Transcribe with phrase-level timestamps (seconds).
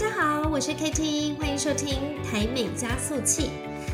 [0.00, 3.50] 大家好，我是 KT，欢迎收听台美加速器。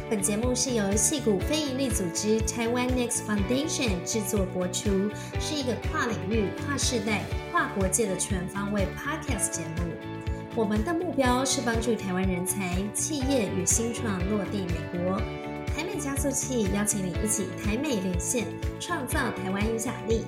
[0.09, 9.91] 本节目是由戏谷非营利组织台湾 Next Foundation 制作播出，是一个跨领域、跨世代、跨国界的全方位 Podcast 节目。
[10.55, 15.21] 我们的目标是帮助台湾人才、企业与新创落地美国。
[15.75, 18.47] 台美加速器邀请你一起台美连线，
[18.79, 20.25] 创造台湾影响力。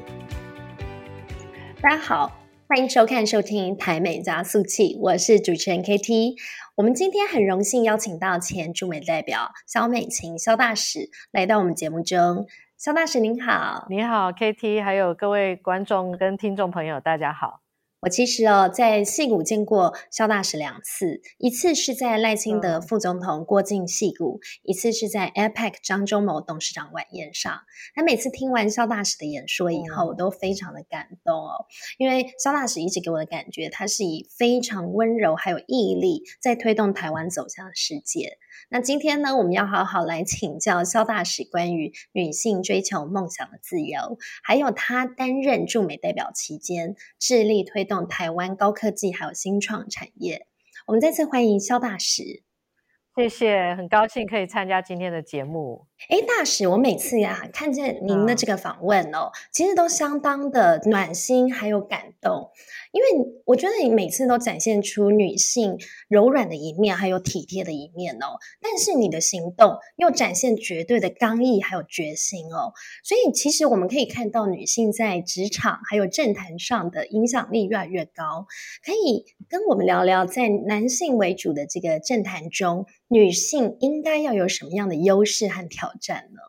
[1.81, 2.33] 大家好，
[2.71, 6.35] 欢迎收看、收听台美加速器，我是主持人 KT。
[6.77, 12.47] 我们今天很荣幸邀请到前驻美代表肖美琴肖大使来到我们节目中。
[12.77, 17.63] 肖大使您好，你好 KT，还有各位观众跟听众朋友，大家好。
[18.01, 27.63] 我其实哦，在戏谷见过肖大使两次，一次是在赖清德副总统过境戏谷，一次是在 APEC 张忠谋董事长晚宴上。
[27.97, 31.67] 那每次听完肖大使的演说以后，我都非常的感动哦，
[31.99, 38.39] 因为肖大使一直给我的感觉，他是以非常温柔还有毅力，在推动台湾走向世界。
[38.69, 50.47] 那今天呢，我们要好好来请教肖大使关于女性追求梦想的自由，还有他担任驻美代表期间，致力推动台湾高科技还有新创产业。
[50.87, 52.45] 我们再次欢迎肖大使。
[53.17, 55.88] 谢谢，很高兴可以参加今天的节目。
[56.07, 62.51] 哎，大使，我每次呀看见您的这个访问哦，其实都相当的暖心，还有感动。
[62.93, 65.77] 因为我觉得你每次都展现出女性
[66.09, 68.39] 柔软的一面，还有体贴的一面哦。
[68.63, 72.73] 但是你的行动又展现绝对的刚毅，还有决心哦。
[73.03, 78.47] 所以其实我们可以看到，女性在职场还有政坛上的影响力越来越高。
[78.83, 82.87] 可以跟我们聊聊，在男性为主的这个政坛中。
[83.11, 86.41] 女性应该要有什么样的优势和挑战呢？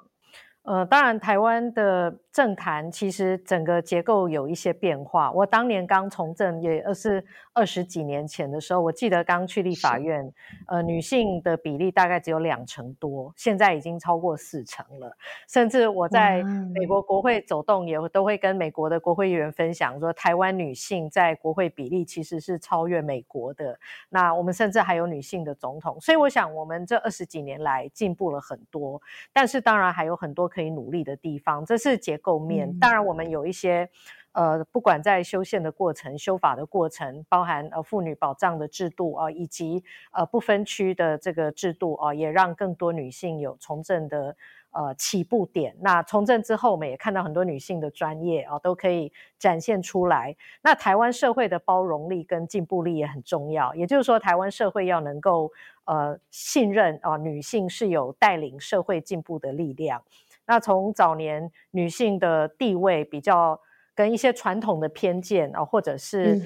[0.63, 2.19] 呃，当然，台湾的。
[2.31, 5.31] 政坛其实整个结构有一些变化。
[5.31, 10.31] 我当年刚从政，也是二十几年前的时候，我记得刚去立法院，
[10.67, 15.17] 呃，女性的比例大概只有两成多，现在已经超过四成了。
[15.47, 23.78] 甚至我在美国国会走动，也都会跟美国的国会议员分享说，台湾女性在国会比例其实是超越美国的。
[24.09, 29.01] 那我们甚至还有女性的总统，所以我想我们这二十几年来进步了很多，
[29.34, 31.66] 但是当然还有很多可以努力的地方。
[31.66, 32.30] 这是结构。
[32.30, 33.90] 构面，当然我们有一些，
[34.34, 44.35] 呃，不管在修宪的过程、修法的过程，包含呃妇女保障的制度啊，以及呃不分区的这个制度啊，也让更多女性有从政的
[44.69, 45.75] 呃起步点。
[45.81, 50.35] 那从政之后，我们也看到很多女性的专业啊，都可以展现出来。
[50.62, 55.52] 那台湾社会的包容力跟进步力也很重要，也就是说，台湾社会要能够
[55.85, 60.03] 呃信任啊，女性是有带领社会进步的力量。
[60.49, 63.61] 那从早年女性的地位比较
[63.93, 66.41] 跟一些传统的偏见啊，或者是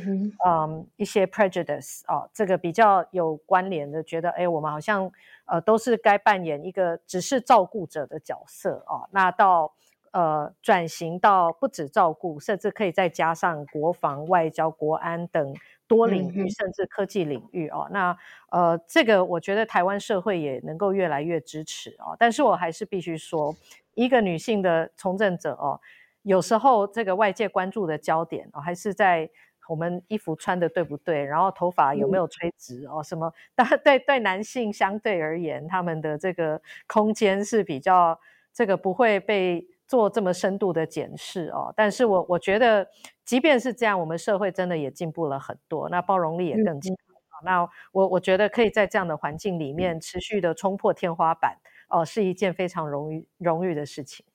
[0.46, 5.10] 嗯一些 prejudice 啊，这个比较有关联的，觉得哎，我们好像
[5.46, 9.08] 呃都是该扮演一个只是照顾者的角色啊。
[9.12, 9.74] 那到
[10.12, 15.56] 呃转型到不止照顾，甚至可以再加上国防、外交、国安等
[15.88, 17.88] 多领域，甚至科技领域哦。
[17.92, 18.18] 那
[18.50, 22.16] 呃这个我觉得台湾社会也能够越来越支持哦。
[22.18, 23.56] 但是我还是必须说。
[23.96, 25.80] 一个女性的从政者哦，
[26.24, 29.30] 有时候这个外界关注的焦点哦，还是在
[29.70, 33.32] 我们衣服穿的对不对，然后头发有没有吹直哦，什么？
[33.54, 38.20] 但对对男性相对而言，他们的这个空间是比较
[38.52, 41.74] 这个不会被做这么深度的检视哦。
[41.76, 42.88] 但是我我觉得，
[43.26, 46.96] 即便是这样，我们社会真的也进步了很多，那包容力也更强。
[47.44, 47.62] 那
[47.92, 51.58] 我我觉得可以在这样的环境里面持续的冲破天花板。
[51.90, 54.26] 哦，是一件非常荣誉荣誉的事情。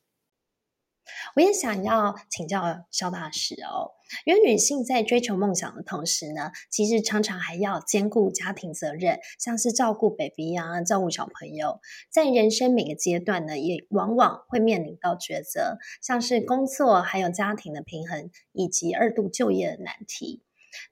[1.36, 3.92] 我也想要请教肖大师哦，
[4.24, 11.80] 因为女性在追求梦想的同时呢，其实常常还要兼顾家庭责任，像是照顾 baby 啊，照顾小朋友，
[12.10, 20.42] 在人生每个阶段呢，也往往会面临到抉择，像是工作还有家庭的平衡，以及二度就业的难题。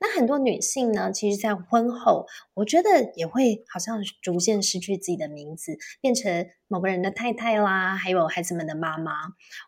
[0.00, 9.12] 那很多女性呢，其实，在婚后，我觉得也会好像逐渐失去自己的名字，变成某个人的太太啦，还有孩子们的妈妈。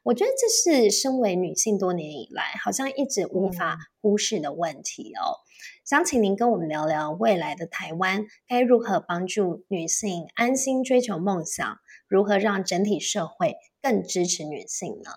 [0.03, 5.41] 我觉得这是身为女性多年以来，好像一直无法忽视的问题哦。
[5.85, 15.11] 想请您跟我们聊聊未来的台湾该如何帮助女性安心追求梦想，如何让整体社会更支持女性呢？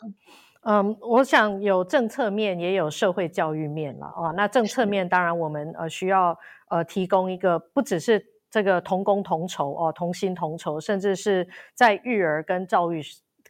[0.64, 4.32] 嗯，我想有政策面，也有社会教育面了啊。
[4.36, 6.38] 那政策面当然我们呃需要
[6.70, 13.02] 呃提供一个不只是这个同工同酬哦，同心同酬，甚至是在育儿跟教育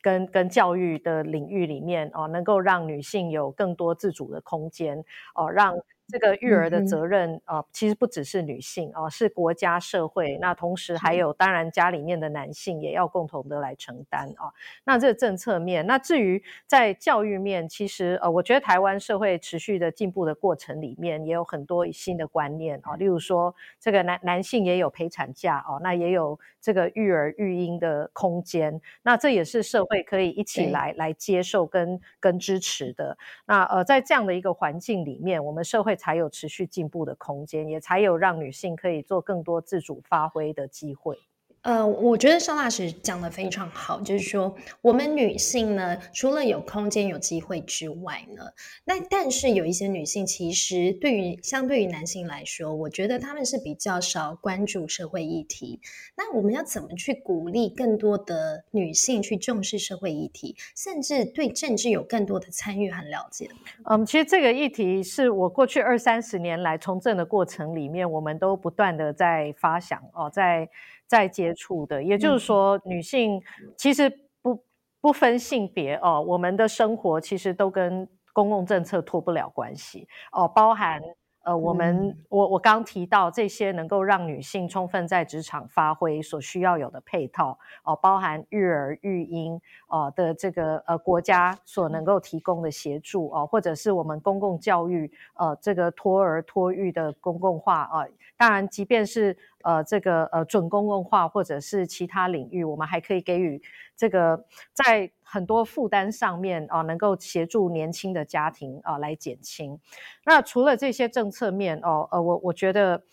[0.01, 5.03] 跟跟教育的领域里面哦，能够让女性有更多自主的空间
[5.35, 5.75] 哦，让
[6.11, 10.37] 这个育儿的责任啊，其实不只是女性啊，是国家社会。
[10.41, 14.51] 那同时还有，当然家里面的男性也要共同的来承担啊。
[14.83, 22.95] 那这个政策面，那至于在教育面，其实呃，我觉得台湾社会持续的进步的过程里面，也有很多新的观念啊。
[22.97, 28.81] 例如说，这个男男性也有陪产假哦，那也有这个育儿育婴的空间。
[29.03, 33.17] 那这也是社会可以一起来来接受跟跟支持的。
[33.45, 41.15] 那呃，在这样的一个环境里面，我们社会才有持续进步的空间，也才有让女性可以做更多自主发挥的机会。
[41.63, 48.43] 呃，我觉得邵大师讲的非常好，就是说我们女性呢，除了有空间、有机会之外呢，
[48.83, 55.79] 那但是有一些女性其实对于相对于男性来说，我觉得他们是比较少关注社会议题。
[56.17, 63.47] 那我们要怎么去鼓励更多的女性去重视社会议题，甚至对政治有更多的参与和了解？
[63.85, 70.67] 嗯，其实这个议题是我过去二三十年来从政的过程里面，我们都不断的在发想哦，在。
[71.11, 73.41] 在解接触的，也就是说，女性
[73.77, 74.09] 其实
[74.41, 74.63] 不
[75.01, 80.07] 不分性别哦，我们的生活其实都跟公共政策脱不了关系。
[80.31, 81.01] 哦，包含。
[81.43, 98.05] 呃，我们我我刚提到这些能够让女性充分在职场发挥所需要有的配套哦，包含育儿育婴哦的这个呃国家所能够提供的协助哦，或者是我们公共教育呃这个托儿托育的公共化啊，
[98.37, 103.61] 当然即便是呃这个呃准公共化或者是其他领域，我们还可以给予
[103.95, 109.79] 这个在很多负担上面啊，能够协助年轻的家庭啊来减轻。
[110.25, 113.03] 那除了这些政策面哦，呃，我我觉得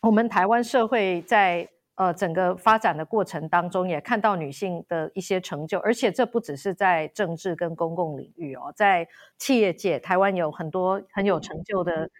[0.00, 9.06] 我们台湾社会在呃整个发展的过程当中，也看到女性的一些成就，而且这不只是在政治跟公共领域哦，在
[9.38, 12.10] 企业界，台湾有很多很有成就的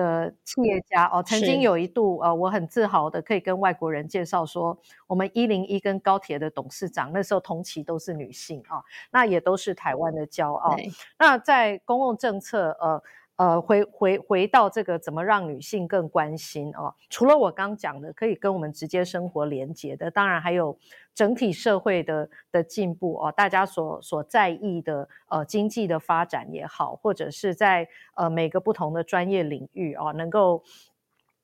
[0.00, 8.82] 的企业家哦，曾经有一度呃，我很自豪的可以跟外国人介绍说，我们一零一跟高铁的董事长那时候同期都是女性啊，
[9.12, 10.76] 那也都是台湾的骄傲。
[11.18, 13.02] 那在公共政策呃。
[13.40, 16.94] 呃，回回回到这个怎么让女性更关心哦？
[17.08, 20.76] 除了我刚讲的可以跟我们直接生活连接的，当然还有
[21.14, 30.62] 整体社会的的进步哦，大家所所在意的呃经济的发展也好，或者是在呃每个不同的专业领域哦，能够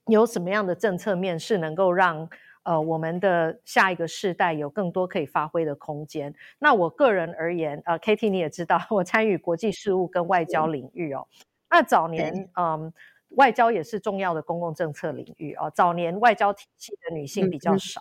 [0.08, 2.28] 有什么样的政策面是能够让
[2.64, 6.34] 呃我们的下一个世代有更多可以发挥的空间？
[6.58, 11.26] 那我个人而言，呃，Kitty 你也知道，我参与国际事务跟外交领域哦。
[11.76, 12.90] 那早年，嗯，
[13.36, 15.70] 外交也是重要的公共政策领域哦。
[15.74, 18.00] 早年外交体系的女性比较少。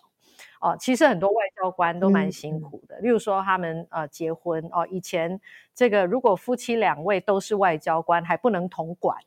[0.60, 2.98] 哦，其实很多外交官都蛮辛苦的。
[3.00, 5.40] 例如说，他们呃结婚哦，以前
[5.74, 9.18] 这个如果夫妻两位都是外交官，还不能同管。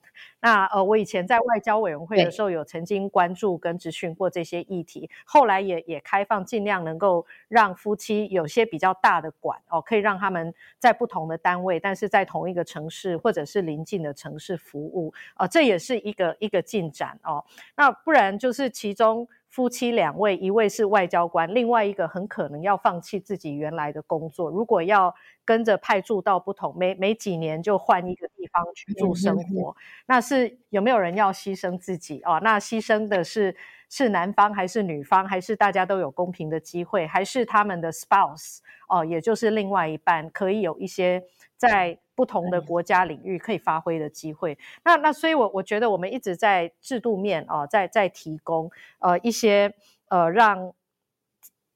[0.41, 5.09] 那呃，我以前在外交委员会的时候，有曾经关注跟咨询过这些议题。
[5.25, 17.45] 后来也也开放，尽量能够让夫妻有些比较大的管哦，可以让他们在不同的单位，但是在同一个城市或者是邻近的城市服务啊，这也是一个一个进展哦。
[17.77, 19.29] 那不然就是其中。
[19.49, 24.51] 夫妻两位，一位是外交官，另外一个很可能要放弃自己原来的工作。
[24.51, 25.15] 如果要
[25.45, 29.75] 跟着派驻到不同，每每几年就换一个地方居住生活，
[30.07, 32.39] 那是有没有人要牺牲自己哦？
[32.43, 33.57] 那牺牲的是
[33.89, 38.59] 是男方还是女方，还是大家都有公平的机会，还是他们的 spouse
[38.89, 41.25] 哦，也就是另外一半可以有一些
[41.57, 41.99] 在。
[42.19, 49.73] 不同的国家领域可以发挥的机会，那那所以，我我觉得我们一直在制度面啊，在在提供呃一些
[50.09, 50.73] 呃让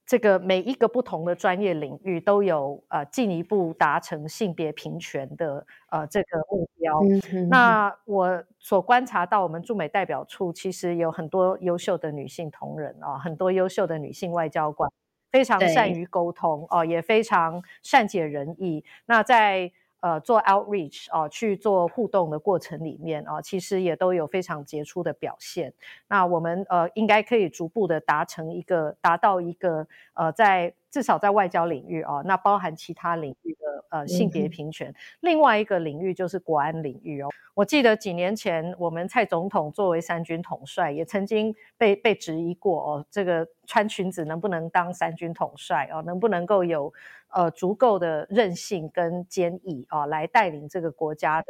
[0.04, 7.00] 这个每一个不同的专业领域都有呃进一步达成性别平权的呃这个目标。
[7.48, 14.90] 那我所观察到，我们驻美代表处其实有很多优秀的女性同仁啊，很多优秀的女性外交官，
[15.30, 18.84] 非常善于沟通哦，也非常善解人意。
[19.06, 19.70] 那在
[20.02, 25.72] 呃，做 outreach 啊，去做互动的过程里面啊，其实也都有非常杰出的表现。
[26.08, 30.74] 那我们呃，应该可以逐步的达成一个，达到一个呃，在。
[30.92, 34.94] 至少在外交领域哦，那包含其他领域的呃性别平权。
[35.20, 37.30] 另外一个领域就是国安领域哦。
[37.54, 46.02] 我记得几年前我们蔡总统作为三军统帅，也曾经被被质疑过哦，这个穿裙子能不能当三军统帅哦？
[46.02, 46.92] 能不能够有
[47.30, 51.46] 呃足够的韧性跟坚毅啊，来带领这个国家的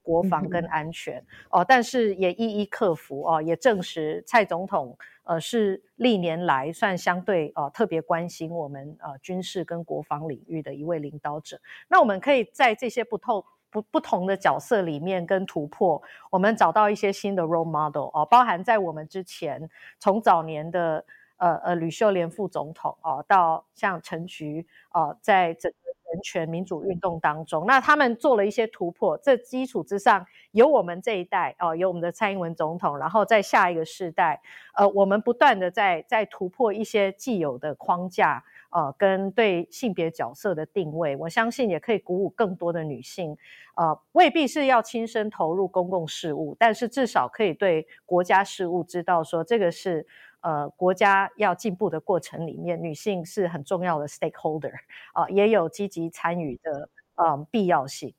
[0.00, 1.62] 国防跟安全哦？
[1.62, 4.96] 但是也一一克服哦，也证实蔡总统。
[5.26, 11.60] 呃，是历年来算相对呃特别关心我们呃军事跟国防领域的一位领导者。
[11.88, 19.68] 那我们可以在这些不透不不同的角色里面跟突破，我们找到一些新的 role model 哦，包含在我们之前
[19.98, 21.04] 从早年的
[21.38, 25.76] 呃呃吕秀莲副总统哦，到像陈菊哦，在整个
[26.20, 34.40] 权民主运动当中，那他们做了一些突破，这基础之上有我们这一代哦，有我们的蔡英文总统，然后在下一个世代，
[34.76, 38.44] 呃，我们不断的在在突破一些既有的框架。
[38.70, 43.34] 呃，跟对性别角色的定位，我相信也可以鼓舞更多的女性。
[43.74, 50.06] 呃，未必是要亲身投入公共事务，但是至少可以对国家事务知道说，这个是
[50.46, 54.72] 呃国家要进步的过程里面，女性是很重要的 stakeholder
[55.12, 58.14] 啊，也有积极参与的呃必要性。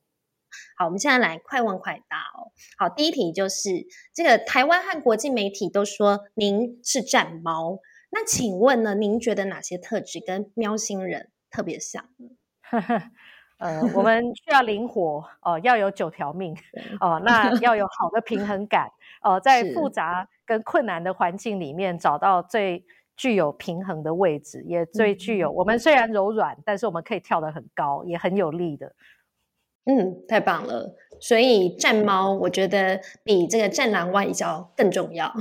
[0.75, 2.51] 好，我们现在来快问快答哦。
[2.77, 3.69] 好，第一题就是
[4.13, 7.79] 这个台湾和国际媒体都说您是战猫。
[8.10, 8.96] 那请问呢？
[8.96, 12.10] 您觉得哪些特质跟喵星人特别像？
[13.60, 16.55] 呃，我们需要灵活哦，要有九条命
[17.00, 18.89] 哦，那要有好的平衡感
[19.22, 22.84] 哦，在复杂跟困难的环境里面找到最
[23.16, 28.96] 具有平衡的位置，也最具有我们虽然柔软，但是我们可以跳得很高，也很有力的。
[29.86, 30.96] 嗯，太棒了。
[31.20, 35.32] 所以战猫，我觉得比这个战狼外交更重要，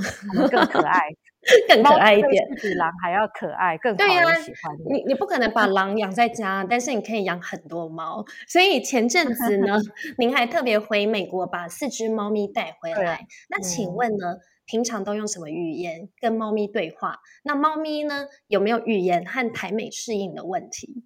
[0.51, 0.99] 更可爱。
[1.65, 4.75] 更可爱一点，比狼还要可爱，更讨人喜欢。
[4.89, 8.25] 你你不可能把狼养在家，但是你可以养很多猫。
[8.49, 9.77] 所以前阵子呢，
[10.19, 13.25] 您还特别回美国把四只猫咪带回来。
[13.49, 14.35] 那请问呢，
[14.67, 17.17] 平常都用什么语言跟猫咪对话？
[17.43, 21.05] 那猫咪呢，有没有语言和台美适应的问题？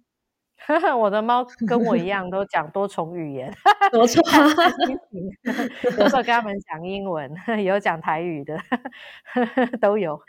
[0.96, 3.52] 我的猫跟我一样， 都讲多重语言，
[3.90, 4.22] 多重。
[5.98, 7.28] 有时候跟他们讲英文，
[7.64, 8.56] 有讲台语的，
[9.80, 10.20] 都有。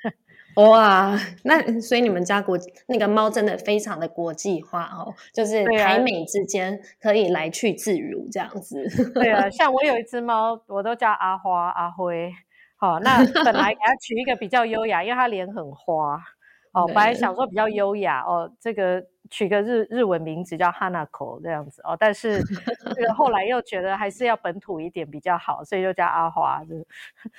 [0.55, 8.87] 哇，那所以你们家国那个猫真的非常的国际化哦，就是台美之间可以来去自如这样子。
[9.13, 12.31] 对啊，像我有一只猫，我都叫阿花、阿辉。
[12.83, 16.21] 好，那 本来给他取一个比较优雅，因为他脸很花。
[16.73, 26.61] 哦，本来想说比较优雅哦，这个取个日日文名字叫 Hanako 这样子哦，但是这个后来又觉得还是要本土一点比较好，所以就叫阿花。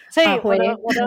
[0.09, 1.05] 所以我的我的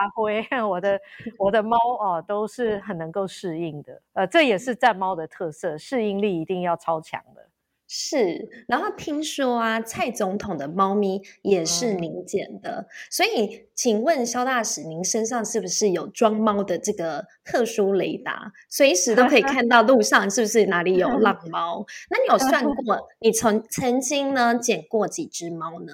[0.00, 1.00] 阿辉，我的
[1.38, 4.02] 我的猫哦，都是很能够适应的。
[4.14, 7.46] 呃，这也是战猫的特色，适应力一定要超强的。
[7.94, 21.84] 是，然后听说啊，蔡总统的猫咪也是您捡的，所以请问肖大使，您身上是不是有装猫的这个特殊雷达，随时都可以 看到路上是不是哪里有 浪猫？
[22.08, 25.92] 那你有算 过，你曾曾经呢捡过几只猫呢？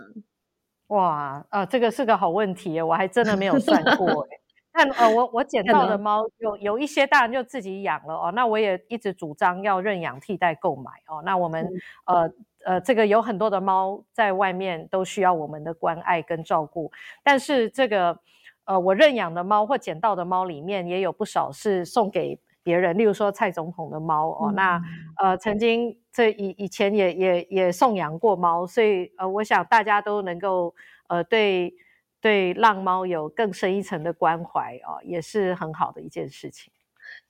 [0.87, 4.25] 哇，啊，这个是个好问题，我还真的没有算过
[4.73, 11.23] 但呃，我我捡到的猫有有一些大人就自己养了哦，那我也一直主张要认养替代购买哦。
[11.25, 11.69] 那我们
[12.07, 12.31] 呃
[12.65, 16.93] 呃，这个有很多的猫在外面都需要我们的关爱跟照顾，
[17.25, 18.21] 但是这个
[18.67, 24.81] 呃我认养的猫或捡到的猫里面也有不少是送给别人，例如说蔡总统的猫哦，那
[25.17, 30.75] 呃曾经这以以前也也也送养过猫，所以呃我想大家都能够
[31.09, 31.75] 呃对。
[32.21, 36.73] 对浪猫有更深一层的关怀哦，也是很好的一件事情。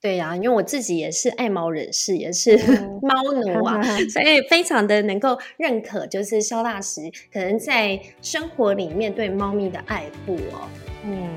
[0.00, 2.56] 对呀，因为我自己也是爱猫人士，也是
[3.02, 7.02] 猫奴啊，所以非常的能够认可，就是肖大师
[7.32, 10.68] 可能在生活里面对猫咪的爱护哦。
[11.04, 11.34] 嗯，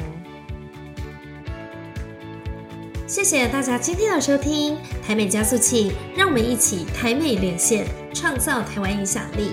[3.08, 9.52] 谢谢大家今天的收听，台美加速器，让我们一起台美连线，创造台湾影响力。